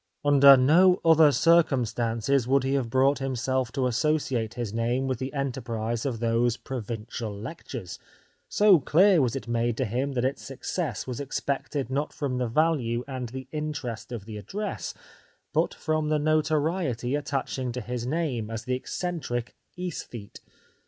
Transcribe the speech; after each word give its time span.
Under 0.25 0.57
no 0.57 0.99
other 1.05 1.31
circumstances 1.31 2.47
would 2.47 2.63
he 2.63 2.73
have 2.73 2.89
brought 2.89 3.19
himself 3.19 3.71
to 3.73 3.85
associate 3.85 4.55
his 4.55 4.73
name 4.73 5.07
with 5.07 5.19
the 5.19 5.31
enterprise 5.31 6.07
of 6.07 6.19
those 6.19 6.57
provincial 6.57 7.31
lectures, 7.31 7.99
so 8.49 8.79
clear 8.79 9.21
was 9.21 9.35
it 9.35 9.47
made 9.47 9.77
to 9.77 9.85
him 9.85 10.13
that 10.13 10.25
its 10.25 10.41
success 10.41 11.05
was 11.05 11.19
expected 11.19 11.91
not 11.91 12.13
from 12.13 12.39
the 12.39 12.47
value 12.47 13.03
and 13.07 13.29
the 13.29 13.47
interest 13.51 14.11
of 14.11 14.25
the 14.25 14.37
address, 14.37 14.95
but 15.53 15.71
from 15.71 16.09
the 16.09 16.17
notoriety 16.17 17.13
attaching 17.13 17.71
to 17.71 17.79
his 17.79 18.03
name 18.03 18.49
as 18.49 18.63
the 18.63 18.73
eccentric" 18.73 19.55
aesthete." 19.77 20.39